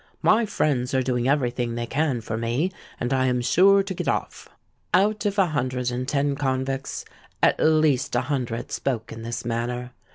My 0.23 0.47
friends 0.47 0.95
are 0.95 1.03
doing 1.03 1.27
every 1.29 1.51
thing 1.51 1.75
they 1.75 1.85
can 1.85 2.21
for 2.21 2.35
me; 2.35 2.71
and 2.99 3.13
I 3.13 3.27
am 3.27 3.39
sure 3.39 3.83
to 3.83 3.93
get 3.93 4.07
off.'—Out 4.07 5.27
of 5.27 5.37
a 5.37 5.45
hundred 5.45 5.91
and 5.91 6.07
ten 6.07 6.33
convicts, 6.33 7.05
at 7.43 7.63
least 7.63 8.15
a 8.15 8.21
hundred 8.21 8.71
spoke 8.71 9.11
in 9.11 9.21
this 9.21 9.45
manner. 9.45 9.91